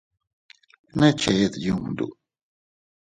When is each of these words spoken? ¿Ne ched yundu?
¿Ne 0.97 1.09
ched 1.19 1.53
yundu? 1.65 2.05